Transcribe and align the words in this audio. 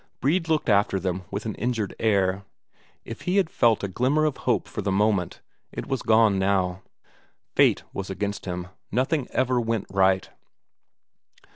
Brede 0.19 0.49
looked 0.49 0.67
after 0.67 0.99
them 0.99 1.25
with 1.29 1.45
an 1.45 1.53
injured 1.61 1.93
air. 1.99 2.43
If 3.05 3.21
he 3.29 3.37
had 3.37 3.51
felt 3.51 3.83
a 3.83 3.87
glimmer 3.87 4.25
of 4.25 4.35
hope 4.35 4.67
for 4.67 4.81
the 4.81 4.91
moment, 4.91 5.41
it 5.71 5.85
was 5.85 6.01
gone 6.01 6.39
now; 6.39 6.81
fate 7.55 7.83
was 7.93 8.09
against 8.09 8.45
him, 8.45 8.69
nothing 8.91 9.27
ever 9.29 9.61
went 9.61 9.85
right. 9.91 10.27